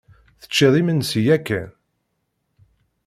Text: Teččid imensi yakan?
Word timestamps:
Teččid 0.41 0.73
imensi 0.81 1.21
yakan? 1.27 1.69